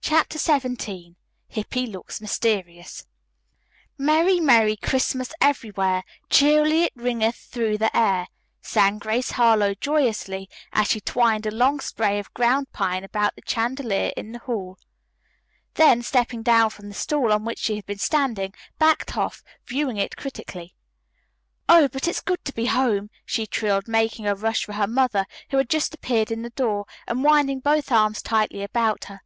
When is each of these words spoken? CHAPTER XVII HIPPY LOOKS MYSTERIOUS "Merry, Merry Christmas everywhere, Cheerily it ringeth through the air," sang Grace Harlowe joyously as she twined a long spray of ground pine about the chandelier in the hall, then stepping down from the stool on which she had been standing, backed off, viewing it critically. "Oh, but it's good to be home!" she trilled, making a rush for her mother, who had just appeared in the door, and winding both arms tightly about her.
CHAPTER 0.00 0.38
XVII 0.38 1.14
HIPPY 1.48 1.86
LOOKS 1.86 2.20
MYSTERIOUS 2.20 3.06
"Merry, 3.98 4.38
Merry 4.40 4.76
Christmas 4.76 5.30
everywhere, 5.40 6.04
Cheerily 6.30 6.84
it 6.84 6.92
ringeth 6.94 7.34
through 7.36 7.78
the 7.78 7.94
air," 7.94 8.28
sang 8.62 8.98
Grace 8.98 9.32
Harlowe 9.32 9.74
joyously 9.74 10.48
as 10.72 10.88
she 10.88 11.00
twined 11.00 11.46
a 11.46 11.50
long 11.50 11.80
spray 11.80 12.18
of 12.18 12.32
ground 12.32 12.70
pine 12.72 13.02
about 13.02 13.34
the 13.36 13.42
chandelier 13.46 14.12
in 14.16 14.32
the 14.32 14.38
hall, 14.40 14.78
then 15.74 16.02
stepping 16.02 16.42
down 16.42 16.70
from 16.70 16.88
the 16.88 16.94
stool 16.94 17.30
on 17.32 17.44
which 17.44 17.58
she 17.58 17.76
had 17.76 17.84
been 17.86 17.98
standing, 17.98 18.54
backed 18.78 19.18
off, 19.18 19.42
viewing 19.66 19.96
it 19.98 20.16
critically. 20.16 20.74
"Oh, 21.68 21.88
but 21.88 22.06
it's 22.08 22.20
good 22.22 22.42
to 22.46 22.54
be 22.54 22.66
home!" 22.66 23.10
she 23.26 23.46
trilled, 23.46 23.86
making 23.88 24.26
a 24.26 24.34
rush 24.34 24.64
for 24.64 24.74
her 24.74 24.86
mother, 24.86 25.26
who 25.50 25.56
had 25.58 25.68
just 25.68 25.92
appeared 25.92 26.30
in 26.30 26.40
the 26.42 26.50
door, 26.50 26.86
and 27.06 27.24
winding 27.24 27.60
both 27.60 27.90
arms 27.92 28.22
tightly 28.22 28.62
about 28.62 29.04
her. 29.06 29.22